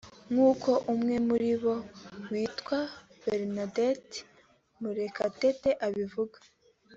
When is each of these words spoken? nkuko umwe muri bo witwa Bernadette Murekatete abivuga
nkuko 0.31 0.69
umwe 0.93 1.15
muri 1.27 1.51
bo 1.61 1.75
witwa 2.29 2.79
Bernadette 3.23 4.15
Murekatete 4.81 5.69
abivuga 5.87 6.37